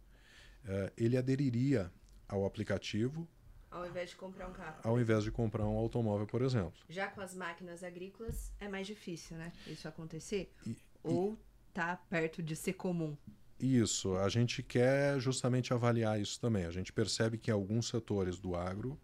[0.65, 1.91] é, ele aderiria
[2.27, 3.27] ao aplicativo.
[3.73, 4.77] Ao invés de comprar um carro.
[4.83, 6.73] Ao invés de comprar um automóvel, por exemplo.
[6.87, 9.51] Já com as máquinas agrícolas é mais difícil, né?
[9.65, 10.53] Isso acontecer?
[10.65, 11.37] E, Ou
[11.69, 13.17] está perto de ser comum?
[13.59, 16.65] Isso, a gente quer justamente avaliar isso também.
[16.65, 18.99] A gente percebe que alguns setores do agro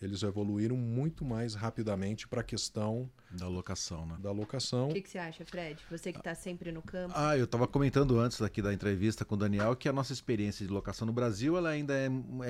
[0.00, 4.16] eles evoluíram muito mais rapidamente para a questão da locação, né?
[4.20, 4.88] Da locação.
[4.88, 5.84] O que, que você acha, Fred?
[5.90, 7.12] Você que está sempre no campo.
[7.16, 10.64] Ah, eu estava comentando antes aqui da entrevista com o Daniel que a nossa experiência
[10.64, 12.08] de locação no Brasil ela ainda é,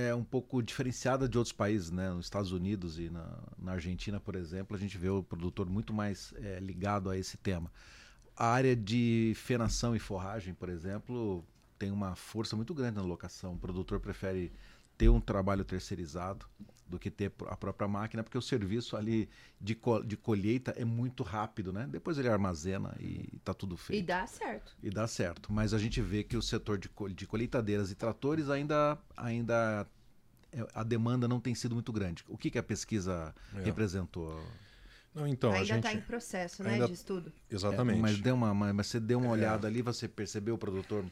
[0.08, 2.10] é um pouco diferenciada de outros países, né?
[2.10, 3.26] Nos Estados Unidos e na,
[3.58, 7.38] na Argentina, por exemplo, a gente vê o produtor muito mais é, ligado a esse
[7.38, 7.72] tema.
[8.36, 11.44] A área de fenação e forragem, por exemplo,
[11.78, 13.54] tem uma força muito grande na locação.
[13.54, 14.52] O produtor prefere
[14.98, 16.46] ter um trabalho terceirizado
[16.88, 19.28] do que ter a própria máquina, porque o serviço ali
[19.60, 21.86] de, co de colheita é muito rápido, né?
[21.90, 24.00] Depois ele armazena e está tudo feito.
[24.00, 24.76] E dá certo.
[24.82, 25.52] E dá certo.
[25.52, 29.86] Mas a gente vê que o setor de, de colheitadeiras e tratores ainda, ainda
[30.52, 32.24] é, a demanda não tem sido muito grande.
[32.28, 33.62] O que, que a pesquisa é.
[33.62, 34.42] representou?
[35.14, 36.86] Não, então, Ainda está em processo, né, ainda...
[36.86, 37.32] de estudo.
[37.50, 37.98] Exatamente.
[37.98, 39.30] É, mas, deu uma, mas você deu uma é.
[39.30, 41.04] olhada ali, você percebeu o produtor,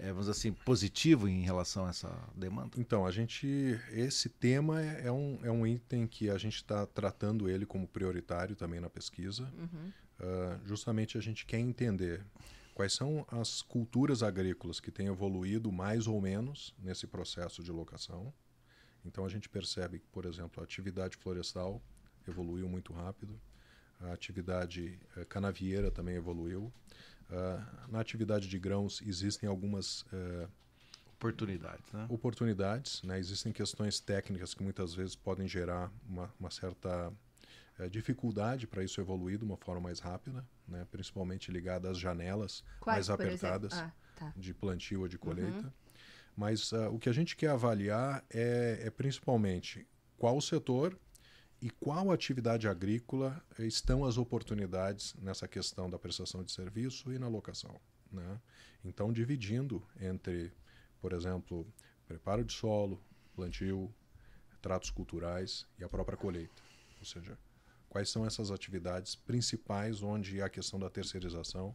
[0.00, 2.70] é, vamos assim, positivo em relação a essa demanda?
[2.78, 6.86] Então, a gente, esse tema é, é um, é um item que a gente está
[6.86, 9.52] tratando ele como prioritário também na pesquisa.
[9.58, 9.92] Uhum.
[10.20, 12.24] Uh, justamente a gente quer entender
[12.74, 18.32] quais são as culturas agrícolas que têm evoluído mais ou menos nesse processo de locação.
[19.04, 21.82] Então a gente percebe que, por exemplo, a atividade florestal
[22.26, 23.40] evoluiu muito rápido.
[24.00, 26.72] A atividade uh, canavieira também evoluiu.
[27.30, 30.48] Uh, na atividade de grãos existem algumas uh,
[31.14, 32.06] oportunidades, né?
[32.08, 33.18] Oportunidades, né?
[33.18, 37.12] Existem questões técnicas que muitas vezes podem gerar uma, uma certa
[37.90, 40.86] dificuldade para isso evoluir de uma forma mais rápida, né?
[40.90, 44.32] Principalmente ligada às janelas Quais, mais apertadas ah, tá.
[44.36, 45.66] de plantio ou de colheita.
[45.66, 45.72] Uhum.
[46.36, 49.86] Mas uh, o que a gente quer avaliar é, é principalmente
[50.16, 50.98] qual setor
[51.60, 57.28] e qual atividade agrícola estão as oportunidades nessa questão da prestação de serviço e na
[57.28, 57.74] locação.
[58.12, 58.40] Né?
[58.84, 60.52] Então, dividindo entre,
[61.00, 61.66] por exemplo,
[62.06, 63.02] preparo de solo,
[63.34, 63.92] plantio,
[64.62, 66.62] tratos culturais e a própria colheita.
[67.00, 67.36] Ou seja,
[67.88, 71.74] quais são essas atividades principais onde a questão da terceirização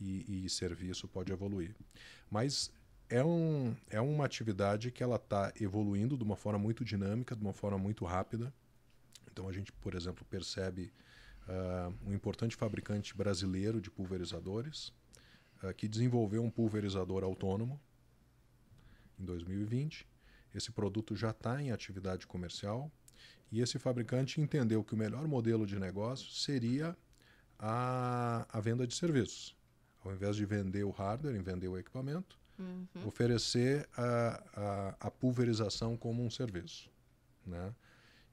[0.00, 1.74] e, e serviço pode evoluir.
[2.30, 2.70] Mas
[3.08, 7.42] é, um, é uma atividade que ela está evoluindo de uma forma muito dinâmica, de
[7.42, 8.52] uma forma muito rápida.
[9.34, 10.92] Então a gente, por exemplo, percebe
[11.48, 14.92] uh, um importante fabricante brasileiro de pulverizadores
[15.60, 17.80] uh, que desenvolveu um pulverizador autônomo
[19.18, 20.06] em 2020.
[20.54, 22.88] Esse produto já está em atividade comercial
[23.50, 26.96] e esse fabricante entendeu que o melhor modelo de negócio seria
[27.58, 29.56] a, a venda de serviços.
[30.04, 33.08] Ao invés de vender o hardware, em vender o equipamento, Uhum.
[33.08, 36.88] Oferecer a, a, a, pulverização como um serviço.
[37.44, 37.74] Né?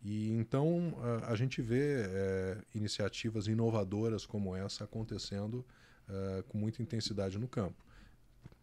[0.04, 0.96] E então
[1.28, 5.66] a, gente vê é, iniciativas inovadoras como essa acontecendo
[6.10, 7.86] é, com muita intensidade no campo.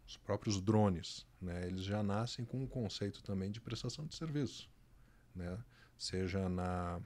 [0.07, 1.66] Os próprios drones, né?
[1.66, 4.68] eles já nascem com um conceito também de prestação de serviço,
[5.35, 5.59] né?
[5.96, 7.01] seja na,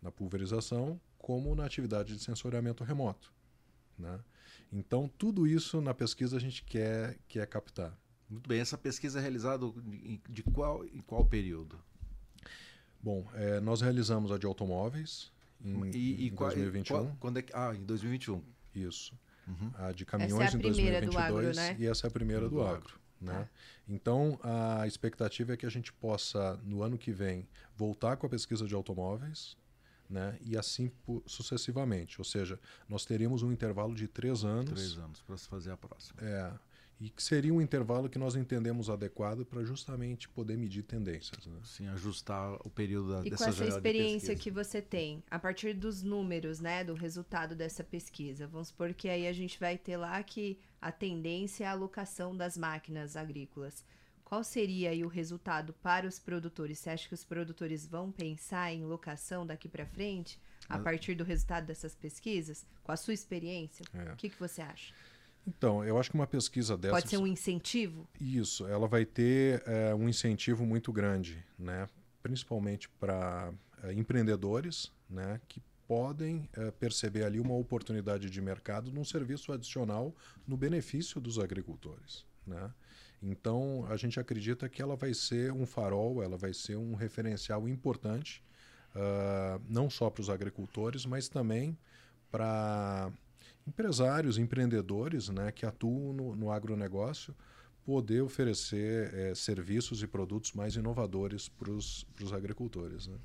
[0.00, 3.32] na pulverização como na atividade de sensoriamento remoto.
[3.98, 4.20] Né?
[4.72, 7.98] Então, tudo isso na pesquisa a gente quer, quer captar.
[8.28, 8.60] Muito bem.
[8.60, 9.66] Essa pesquisa é realizada
[10.28, 11.78] de qual, em qual período?
[13.04, 15.30] Bom, é, nós realizamos a de automóveis
[15.62, 16.96] em, e, e em 2021.
[16.96, 18.42] Qual, quando é, ah, em 2021.
[18.74, 19.12] Isso.
[19.46, 19.70] Uhum.
[19.74, 21.76] A de caminhões é a em 2022 agro, né?
[21.78, 22.76] e essa é a primeira do, do agro.
[22.76, 23.42] agro né?
[23.42, 23.48] Tá.
[23.86, 28.30] Então, a expectativa é que a gente possa, no ano que vem, voltar com a
[28.30, 29.54] pesquisa de automóveis,
[30.08, 30.38] né?
[30.40, 30.90] e assim
[31.26, 32.18] sucessivamente.
[32.18, 34.70] Ou seja, nós teríamos um intervalo de três anos.
[34.72, 36.22] Três anos para se fazer a próxima.
[36.22, 36.50] É,
[37.04, 41.46] e que seria um intervalo que nós entendemos adequado para justamente poder medir tendências.
[41.46, 41.58] Né?
[41.62, 45.74] Sim, ajustar o período da, e dessa com essa experiência que você tem, a partir
[45.74, 49.98] dos números, né, do resultado dessa pesquisa, vamos supor que aí a gente vai ter
[49.98, 53.84] lá que a tendência é a alocação das máquinas agrícolas.
[54.24, 56.78] Qual seria aí o resultado para os produtores?
[56.78, 61.22] Você acha que os produtores vão pensar em locação daqui para frente, a partir do
[61.22, 62.64] resultado dessas pesquisas?
[62.82, 64.12] Com a sua experiência, é.
[64.12, 64.94] o que, que você acha?
[65.46, 66.94] Então, eu acho que uma pesquisa dessa.
[66.94, 68.08] Pode ser um incentivo?
[68.20, 71.86] Isso, ela vai ter é, um incentivo muito grande, né?
[72.22, 73.52] principalmente para
[73.82, 75.40] é, empreendedores né?
[75.46, 80.14] que podem é, perceber ali uma oportunidade de mercado num serviço adicional
[80.46, 82.24] no benefício dos agricultores.
[82.46, 82.70] Né?
[83.22, 87.68] Então, a gente acredita que ela vai ser um farol, ela vai ser um referencial
[87.68, 88.42] importante,
[88.94, 91.76] uh, não só para os agricultores, mas também
[92.30, 93.10] para
[93.66, 97.34] empresários, empreendedores né, que atuam no, no agronegócio
[97.84, 103.06] poder oferecer é, serviços e produtos mais inovadores para os agricultores.
[103.06, 103.16] Né?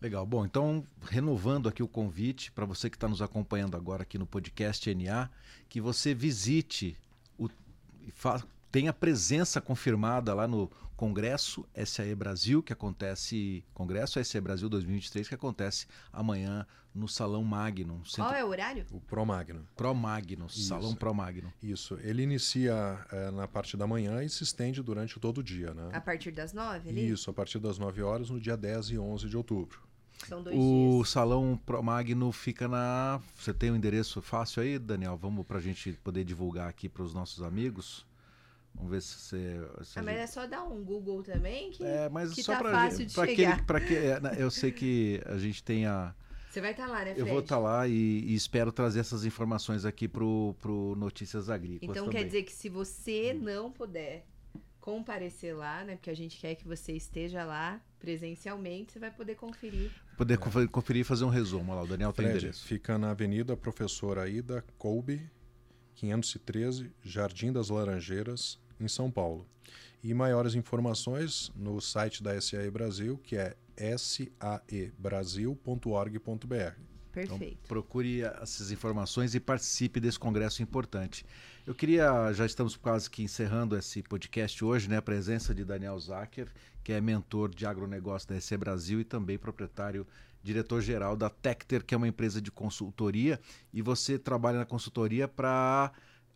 [0.00, 0.24] Legal.
[0.24, 4.26] Bom, então, renovando aqui o convite para você que está nos acompanhando agora aqui no
[4.26, 5.28] podcast NA,
[5.68, 6.96] que você visite
[7.36, 7.48] o,
[8.74, 13.64] tenha presença confirmada lá no Congresso SAE Brasil, que acontece.
[13.72, 18.04] Congresso SAE Brasil 2023, que acontece amanhã no Salão Magnum.
[18.04, 18.24] Centro...
[18.24, 18.84] Qual é o horário?
[18.90, 19.62] O Pro Magnum.
[19.76, 21.52] Pro Magnum, Salão Pro Magnum.
[21.62, 21.96] Isso.
[22.02, 25.90] Ele inicia é, na parte da manhã e se estende durante todo o dia, né?
[25.92, 27.08] A partir das nove ali?
[27.08, 29.82] Isso, a partir das nove horas, no dia 10 e 11 de outubro.
[30.26, 31.10] São dois o dias.
[31.10, 33.20] Salão Pro Magno fica na.
[33.36, 35.16] Você tem um endereço fácil aí, Daniel?
[35.16, 38.04] Vamos para a gente poder divulgar aqui para os nossos amigos.
[38.74, 39.60] Vamos ver se você.
[39.84, 42.58] Se ah, mas é só dar um Google também que, é, mas que só tá
[42.58, 43.52] pra, fácil de pra chegar.
[43.52, 46.14] Aquele, pra que, é, né, eu sei que a gente tem a.
[46.50, 47.20] Você vai estar tá lá, né, Fred?
[47.20, 51.50] Eu vou estar tá lá e, e, espero trazer essas informações aqui pro, pro Notícias
[51.50, 52.20] Agrícolas Então também.
[52.20, 54.24] quer dizer que se você não puder
[54.84, 55.96] comparecer lá, né?
[55.96, 59.90] Porque a gente quer que você esteja lá presencialmente, você vai poder conferir.
[60.14, 60.66] Poder é.
[60.68, 61.72] conferir e fazer um resumo.
[61.72, 62.66] Olha lá, o Daniel Fred, tem endereço.
[62.66, 65.28] Fica na Avenida Professora Aida Colby,
[65.94, 69.46] 513, Jardim das Laranjeiras, em São Paulo.
[70.02, 73.56] E maiores informações no site da SAE Brasil, que é
[73.96, 76.94] saebrasil.org.br.
[77.14, 77.44] Perfeito.
[77.44, 81.24] Então, procure essas informações e participe desse congresso importante.
[81.64, 84.96] Eu queria, já estamos quase que encerrando esse podcast hoje, né?
[84.96, 86.48] A presença de Daniel Zacher,
[86.82, 90.04] que é mentor de agronegócio da EC Brasil e também proprietário,
[90.42, 93.40] diretor-geral da Tecter, que é uma empresa de consultoria.
[93.72, 95.92] E você trabalha na consultoria para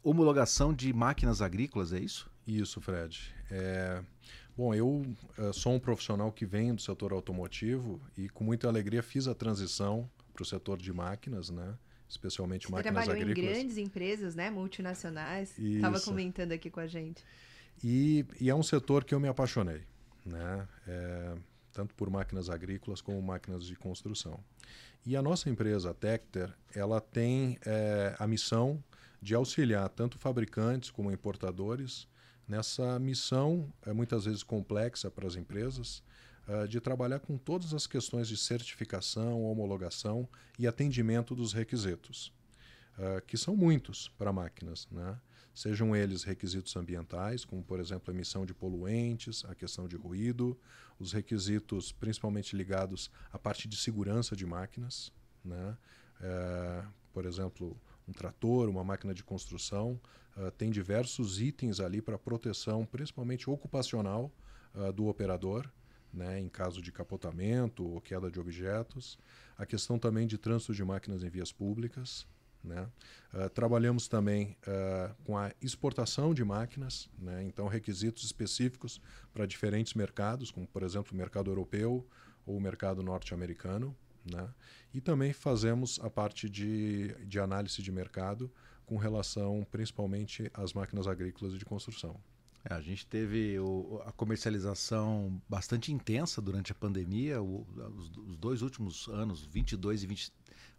[0.08, 2.30] homologação de máquinas agrícolas, é isso?
[2.46, 3.34] Isso, Fred.
[3.50, 4.02] É...
[4.56, 5.06] Bom, eu
[5.38, 9.34] uh, sou um profissional que vem do setor automotivo e com muita alegria fiz a
[9.34, 11.74] transição para o setor de máquinas, né?
[12.08, 13.50] especialmente Você máquinas trabalhou agrícolas.
[13.50, 15.56] em grandes empresas, né, multinacionais.
[15.58, 17.22] Estava comentando aqui com a gente.
[17.84, 19.82] E, e é um setor que eu me apaixonei,
[20.24, 20.66] né?
[20.86, 21.34] É,
[21.72, 24.40] tanto por máquinas agrícolas como máquinas de construção.
[25.06, 28.82] E a nossa empresa, a Tecter, ela tem é, a missão
[29.20, 32.06] de auxiliar tanto fabricantes como importadores
[32.48, 36.02] nessa missão, é, muitas vezes complexa para as empresas,
[36.46, 40.26] é, de trabalhar com todas as questões de certificação, homologação
[40.58, 42.32] e atendimento dos requisitos,
[42.98, 45.20] é, que são muitos para máquinas, né?
[45.54, 50.58] sejam eles requisitos ambientais, como por exemplo a emissão de poluentes, a questão de ruído,
[51.00, 55.12] os requisitos principalmente ligados à parte de segurança de máquinas,
[55.44, 55.76] né?
[57.12, 57.76] Por exemplo,
[58.08, 60.00] um trator, uma máquina de construção,
[60.36, 64.32] uh, tem diversos itens ali para proteção, principalmente ocupacional,
[64.74, 65.70] uh, do operador,
[66.12, 69.18] né, em caso de capotamento ou queda de objetos.
[69.58, 72.26] A questão também de trânsito de máquinas em vias públicas.
[72.64, 72.88] Né?
[73.32, 74.56] Uh, trabalhamos também
[75.24, 77.44] com a exportação de máquinas, né?
[77.44, 79.00] então requisitos específicos
[79.32, 82.04] para diferentes mercados, como por exemplo o mercado europeu
[82.44, 83.94] ou o mercado norte-americano.
[84.32, 84.48] Né?
[84.92, 88.50] E também fazemos a parte de, de análise de mercado
[88.86, 92.18] com relação principalmente às máquinas agrícolas e de construção.
[92.64, 97.40] É, a gente teve o, a comercialização bastante intensa durante a pandemia.
[97.40, 100.32] O, os, os, dois últimos anos, 22 e 20,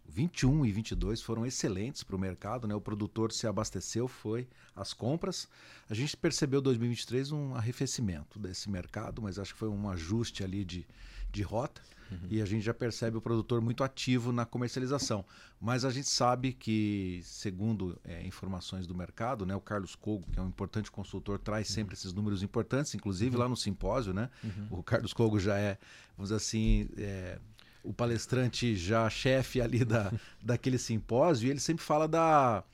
[0.06, 2.68] 21 e 22, foram excelentes para o mercado.
[2.68, 2.74] Né?
[2.74, 5.48] O produtor se abasteceu, foi às compras.
[5.88, 10.44] A gente percebeu em 2023 um arrefecimento desse mercado, mas acho que foi um ajuste
[10.44, 10.86] ali de,
[11.30, 11.80] de rota.
[12.10, 12.18] Uhum.
[12.28, 15.24] E a gente já percebe o produtor muito ativo na comercialização.
[15.60, 20.38] Mas a gente sabe que, segundo é, informações do mercado, né, o Carlos Cogo, que
[20.38, 21.74] é um importante consultor, traz uhum.
[21.74, 23.42] sempre esses números importantes, inclusive uhum.
[23.42, 24.12] lá no simpósio.
[24.12, 24.30] Né?
[24.70, 25.78] O Carlos Cogo já é,
[26.16, 27.38] vamos dizer assim, é,
[27.82, 32.64] o palestrante já chefe ali da, daquele simpósio, e ele sempre fala da,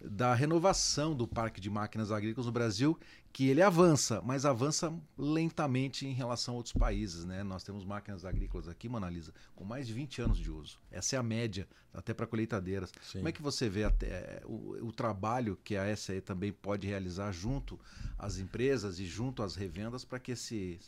[0.00, 2.98] da renovação do parque de máquinas agrícolas no Brasil,
[3.32, 7.24] que ele avança, mas avança lentamente em relação a outros países.
[7.24, 7.42] Né?
[7.42, 10.78] Nós temos máquinas agrícolas aqui, Monalisa, com mais de 20 anos de uso.
[10.90, 12.92] Essa é a média, até para colheitadeiras.
[13.02, 13.18] Sim.
[13.18, 17.30] Como é que você vê até, o, o, trabalho que a SAE também pode realizar
[17.32, 17.78] junto
[18.18, 20.80] às empresas e junto às revendas para que esse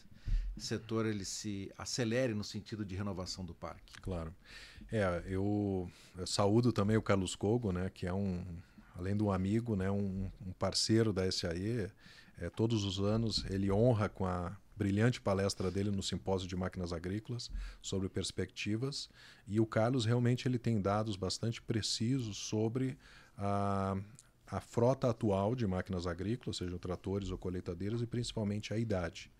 [0.57, 3.95] setor ele se acelere no sentido de renovação do parque?
[4.03, 4.35] Claro.
[4.91, 8.45] É, eu, eu saúdo também o Carlos Cogo, né, que é um,
[8.97, 11.91] além de um amigo, né, um, um parceiro da SAE,
[12.41, 16.91] é, todos os anos ele honra com a brilhante palestra dele no simpósio de máquinas
[16.91, 17.51] agrícolas
[17.83, 19.11] sobre perspectivas
[19.47, 22.97] e o Carlos realmente ele tem dados bastante precisos sobre
[23.37, 23.95] a,
[24.47, 29.31] a frota atual de máquinas agrícolas, sejam tratores ou colheitadeiras e principalmente a idade.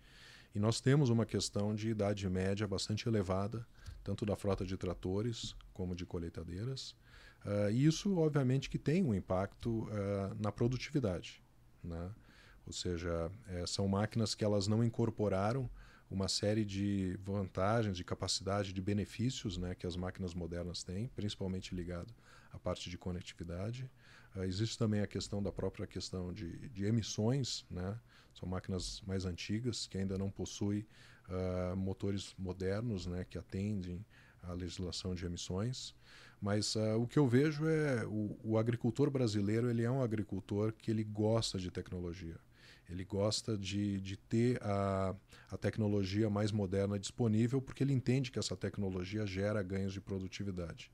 [0.53, 3.65] E nós temos uma questão de idade média bastante elevada,
[4.03, 6.95] tanto da frota de tratores como de colheitadeiras.
[7.43, 11.41] Uh, isso, obviamente, que tem um impacto uh, na produtividade.
[11.83, 12.11] Né?
[12.71, 15.69] Ou seja, é, são máquinas que elas não incorporaram
[16.09, 21.75] uma série de vantagens, de capacidade, de benefícios né, que as máquinas modernas têm, principalmente
[21.75, 22.13] ligado
[22.49, 23.91] à parte de conectividade.
[24.33, 27.99] Uh, existe também a questão da própria questão de, de emissões, né?
[28.33, 30.87] são máquinas mais antigas que ainda não possuem
[31.27, 34.05] uh, motores modernos né, que atendem
[34.43, 35.93] à legislação de emissões.
[36.39, 40.71] Mas uh, o que eu vejo é o, o agricultor brasileiro ele é um agricultor
[40.71, 42.39] que ele gosta de tecnologia.
[42.91, 45.15] Ele gosta de, de ter a,
[45.49, 50.91] a tecnologia mais moderna disponível porque ele entende que essa tecnologia gera ganhos de produtividade.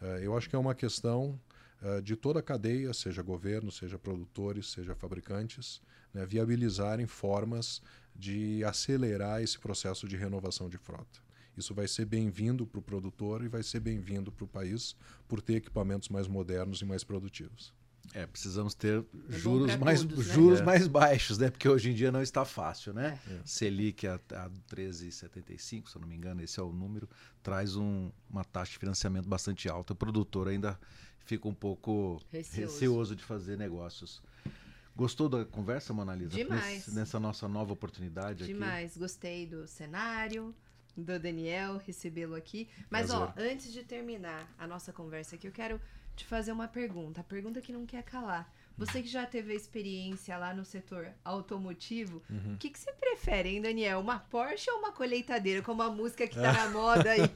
[0.00, 1.38] Uh, eu acho que é uma questão
[1.82, 7.82] uh, de toda a cadeia, seja governo, seja produtores, seja fabricantes, né, viabilizarem formas
[8.16, 11.22] de acelerar esse processo de renovação de frota.
[11.56, 14.96] Isso vai ser bem-vindo para o produtor e vai ser bem-vindo para o país
[15.28, 17.72] por ter equipamentos mais modernos e mais produtivos.
[18.12, 20.34] É, precisamos ter é juros, mais, todos, né?
[20.34, 20.62] juros é.
[20.62, 21.50] mais baixos, né?
[21.50, 23.18] Porque hoje em dia não está fácil, né?
[23.30, 23.40] É.
[23.44, 27.08] Selic a, a 13,75, se eu não me engano, esse é o número,
[27.42, 29.92] traz um, uma taxa de financiamento bastante alta.
[29.92, 30.78] O produtor ainda
[31.24, 34.22] fica um pouco receoso, receoso de fazer negócios.
[34.96, 36.30] Gostou da conversa, Monalisa?
[36.30, 36.86] Demais.
[36.86, 38.92] Nesse, nessa nossa nova oportunidade Demais.
[38.92, 39.00] Aqui?
[39.00, 40.54] Gostei do cenário,
[40.96, 42.68] do Daniel recebê-lo aqui.
[42.88, 43.26] Mas, Prazer.
[43.26, 45.80] ó, antes de terminar a nossa conversa aqui, eu quero
[46.14, 47.20] te fazer uma pergunta.
[47.20, 48.50] A pergunta que não quer calar.
[48.76, 52.54] Você que já teve a experiência lá no setor automotivo, uhum.
[52.54, 54.00] o que, que você prefere, hein, Daniel?
[54.00, 55.62] Uma Porsche ou uma colheitadeira?
[55.62, 57.30] Como a música que tá na moda aí.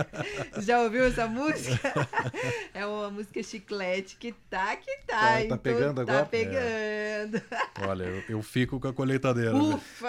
[0.64, 1.92] já ouviu essa música?
[2.72, 5.42] é uma música chiclete que tá, que tá.
[5.42, 6.18] Tá, tá pegando tá agora?
[6.20, 7.36] Tá pegando.
[7.36, 7.86] É.
[7.86, 9.52] Olha, eu, eu, fico com a colheitadeira.
[9.52, 9.58] Né?
[9.58, 10.08] Ufa!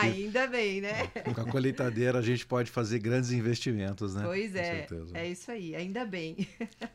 [0.00, 1.06] Ainda bem, né?
[1.34, 4.22] Com a colheitadeira a gente pode fazer grandes investimentos, né?
[4.24, 4.86] Pois é.
[5.14, 6.46] É isso aí, ainda bem.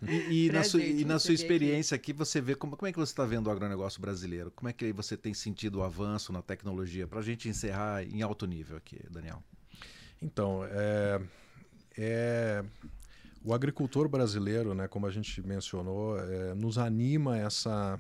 [0.02, 2.12] E, e na, sua, e na sua experiência aqui.
[2.12, 4.52] aqui, você vê como, como é que você está vendo o agronegócio brasileiro?
[4.52, 7.08] Como é que você tem sentido o avanço na tecnologia?
[7.08, 9.44] Para a gente encerrar em alto nível aqui, Daniel.
[10.22, 11.22] Então, é,
[11.98, 12.64] é,
[13.44, 18.00] o agricultor brasileiro, né, como a gente mencionou, é, nos anima essa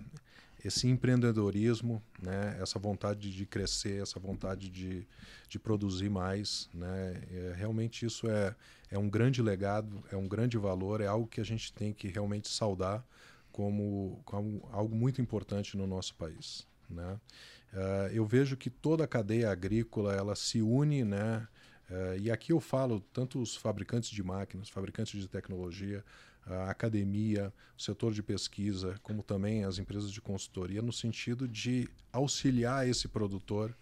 [0.64, 5.07] esse empreendedorismo, né, essa vontade de crescer, essa vontade de,
[5.49, 8.55] de produzir mais, né, é, realmente isso é,
[8.89, 12.07] é um grande legado, é um grande valor, é algo que a gente tem que
[12.07, 13.03] realmente saudar
[13.51, 17.20] como, como algo muito importante no nosso país, né.
[17.74, 21.47] Uh, eu vejo que toda a cadeia agrícola ela se une, né,
[21.89, 26.03] uh, e aqui eu falo tanto os fabricantes de máquinas, fabricantes de tecnologia,
[26.46, 31.88] a academia, o setor de pesquisa, como também as empresas de consultoria, no sentido de
[32.12, 33.76] auxiliar esse produtor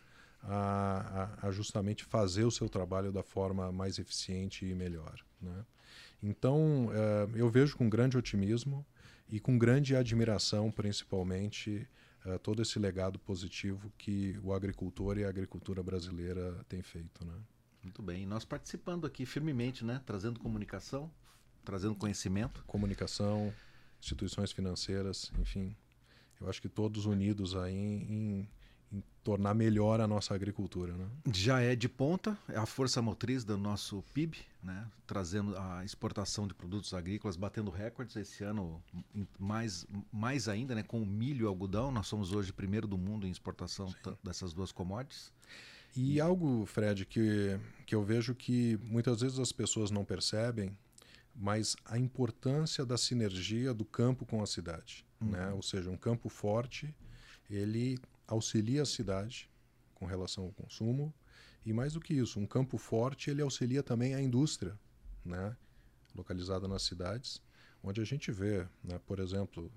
[0.44, 5.20] a, a, a justamente fazer o seu trabalho da forma mais eficiente e melhor.
[5.42, 5.66] Né?
[6.22, 8.86] Então, uh, eu vejo com grande otimismo
[9.30, 11.88] e com grande admiração, principalmente,
[12.26, 17.26] uh, todo esse legado positivo que o agricultor e a agricultura brasileira têm feito.
[17.26, 17.34] Né?
[17.84, 18.26] Muito bem.
[18.26, 20.02] Nós participando aqui firmemente, né?
[20.06, 21.12] trazendo comunicação,
[21.70, 22.64] trazendo conhecimento.
[22.66, 23.54] Comunicação,
[24.02, 25.76] instituições financeiras, enfim.
[26.42, 28.50] Eu acho que todos unidos aí em,
[28.92, 30.94] em tornar melhor a nossa agricultura.
[30.94, 31.06] Né?
[31.32, 34.88] Já é de ponta, é a força motriz do nosso PIB, né?
[35.06, 38.82] trazendo a exportação de produtos agrícolas, batendo recordes esse ano,
[39.38, 40.82] mais, mais ainda, né?
[40.82, 41.92] com o milho e o algodão.
[41.92, 43.94] Nós somos hoje primeiro do mundo em exportação
[44.24, 45.32] dessas duas commodities.
[45.96, 50.76] E algo, Fred, que, que eu vejo que muitas vezes as pessoas não percebem
[51.36, 55.30] mas a importância da sinergia do campo com a cidade, uhum.
[55.30, 55.52] né?
[55.52, 56.94] Ou seja, um campo forte,
[57.50, 59.50] ele auxilia a cidade
[59.96, 61.14] com relação ao consumo
[61.66, 64.78] e mais do que isso, um campo forte ele auxilia também a indústria,
[65.24, 65.56] né?
[66.16, 67.42] Localizada nas cidades,
[67.84, 69.00] onde a gente vê, né?
[69.06, 69.72] Por exemplo,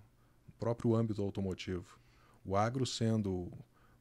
[0.48, 1.98] o próprio âmbito automotivo,
[2.44, 3.52] o agro sendo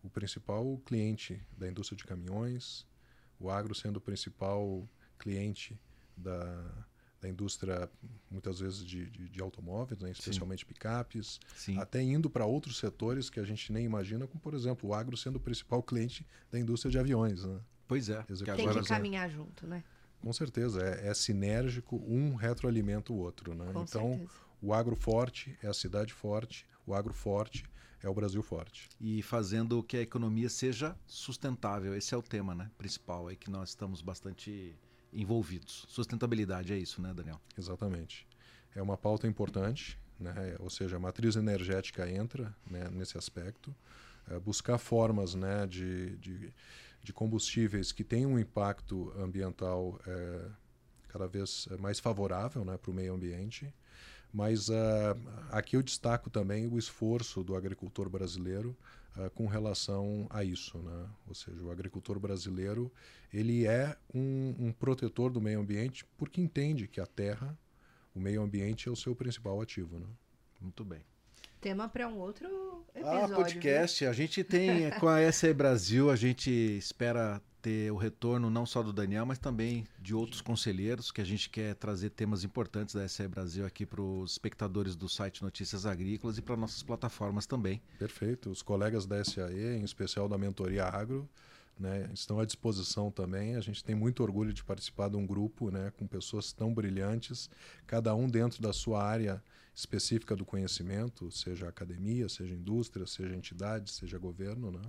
[0.03, 2.87] o principal cliente da indústria de caminhões,
[3.39, 4.87] o agro sendo o principal
[5.17, 5.79] cliente
[6.15, 6.87] da
[7.21, 7.89] da indústria,
[8.29, 10.11] muitas vezes, de, de, de automóveis, né?
[10.11, 10.65] especialmente Sim.
[10.65, 11.77] picapes, Sim.
[11.77, 15.15] até indo para outros setores que a gente nem imagina, como, por exemplo, o agro
[15.15, 17.45] sendo o principal cliente da indústria de aviões.
[17.45, 17.59] Né?
[17.87, 18.23] Pois é.
[18.23, 19.83] Tem que caminhar é, junto, né?
[20.19, 23.53] Com certeza, é, é, sinérgico, um retroalimenta o outro.
[23.53, 23.71] Né?
[23.71, 24.31] Com então, certeza.
[24.59, 27.63] o agro forte é a cidade forte, o agro forte
[28.01, 28.89] é o Brasil forte.
[28.99, 33.49] E fazendo que a economia seja sustentável, esse é o tema né, principal aí que
[33.49, 34.75] nós estamos bastante
[35.13, 35.85] envolvidos.
[35.89, 37.39] Sustentabilidade é isso, né, Daniel?
[37.57, 38.27] Exatamente.
[38.75, 40.55] É uma pauta importante, né?
[40.59, 43.75] ou seja, a matriz energética entra né, nesse aspecto.
[44.29, 46.53] É buscar formas né, de, de,
[47.03, 50.45] de, combustíveis que tenham um impacto ambiental é,
[51.09, 53.73] cada vez mais favorável né, para o meio ambiente.
[54.33, 54.73] Mas uh,
[55.49, 58.77] aqui eu destaco também o esforço do agricultor brasileiro
[59.17, 61.07] uh, com relação a isso, né?
[61.27, 62.91] Ou seja, o agricultor brasileiro
[63.33, 67.57] ele é um, um, protetor do meio ambiente porque entende que a terra,
[68.13, 70.07] o meio ambiente é o seu principal ativo, né?
[70.59, 71.01] Muito bem.
[71.59, 72.47] Tema para um outro
[72.93, 73.35] episódio.
[73.35, 73.99] Ah, podcast.
[73.99, 74.09] Viu?
[74.09, 78.81] A gente tem com a SE Brasil, a gente espera ter o retorno não só
[78.81, 83.07] do Daniel, mas também de outros conselheiros, que a gente quer trazer temas importantes da
[83.07, 87.81] SE Brasil aqui para os espectadores do site Notícias Agrícolas e para nossas plataformas também.
[87.99, 88.49] Perfeito.
[88.49, 91.29] Os colegas da SAE, em especial da Mentoria Agro,
[91.79, 93.55] né, estão à disposição também.
[93.55, 97.49] A gente tem muito orgulho de participar de um grupo né, com pessoas tão brilhantes,
[97.85, 99.43] cada um dentro da sua área
[99.73, 104.71] específica do conhecimento, seja academia, seja indústria, seja entidade, seja governo.
[104.71, 104.81] Né?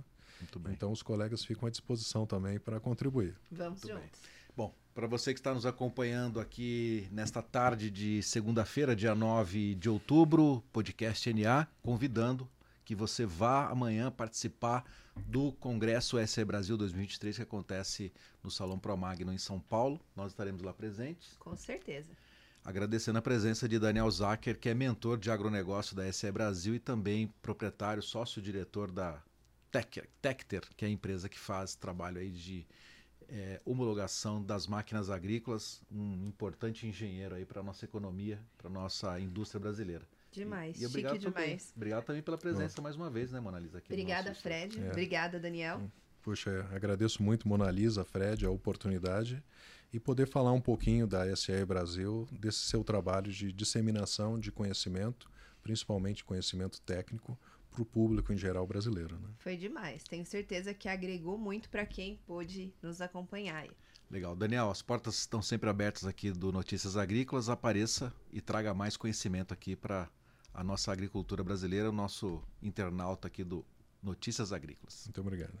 [0.43, 0.73] Muito bem.
[0.73, 3.35] Então os colegas ficam à disposição também para contribuir.
[3.51, 4.19] Vamos Muito juntos.
[4.21, 4.31] Bem.
[4.55, 9.89] Bom, para você que está nos acompanhando aqui nesta tarde de segunda-feira, dia 9 de
[9.89, 12.47] outubro, podcast NA, convidando
[12.85, 14.83] que você vá amanhã participar
[15.25, 18.13] do Congresso SE Brasil 2023 que acontece
[18.43, 19.99] no Salão Pro Magno em São Paulo.
[20.15, 21.35] Nós estaremos lá presentes.
[21.39, 22.11] Com certeza.
[22.63, 26.79] Agradecendo a presença de Daniel Zacher, que é mentor de agronegócio da SE Brasil e
[26.79, 29.21] também proprietário, sócio-diretor da
[30.21, 32.65] Tecter, que é a empresa que faz trabalho aí de
[33.29, 38.71] é, homologação das máquinas agrícolas, um importante engenheiro aí para a nossa economia, para a
[38.71, 40.07] nossa indústria brasileira.
[40.31, 41.73] Demais, e, e obrigado chique também, demais.
[41.75, 43.77] Obrigado também pela presença mais uma vez, né, Mona Lisa?
[43.79, 44.79] Aqui Obrigada, Fred.
[44.79, 44.89] É.
[44.89, 45.81] Obrigada, Daniel.
[46.21, 49.43] Puxa, agradeço muito, Mona Lisa, Fred, a oportunidade
[49.91, 55.29] e poder falar um pouquinho da SAE Brasil, desse seu trabalho de disseminação de conhecimento,
[55.61, 57.37] principalmente conhecimento técnico,
[57.73, 59.19] para o público em geral brasileiro.
[59.19, 59.29] Né?
[59.39, 60.03] Foi demais.
[60.03, 63.67] Tenho certeza que agregou muito para quem pôde nos acompanhar.
[64.09, 64.35] Legal.
[64.35, 67.49] Daniel, as portas estão sempre abertas aqui do Notícias Agrícolas.
[67.49, 70.07] Apareça e traga mais conhecimento aqui para
[70.53, 73.65] a nossa agricultura brasileira, o nosso internauta aqui do
[74.01, 75.03] Notícias Agrícolas.
[75.05, 75.57] Muito obrigado.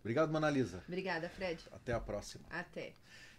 [0.00, 0.82] Obrigado, Manalisa.
[0.88, 1.62] Obrigada, Fred.
[1.70, 2.44] Até a próxima.
[2.48, 2.94] Até.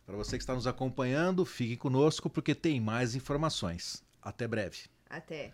[0.06, 4.04] Para você que está nos acompanhando, fique conosco porque tem mais informações.
[4.22, 4.86] Até breve.
[5.10, 5.54] Até.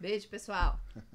[0.00, 0.80] Beijo, pessoal.